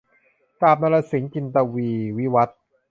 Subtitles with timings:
[0.59, 2.59] สาบนรสิงห์- จินตวีร์ วิวัธน์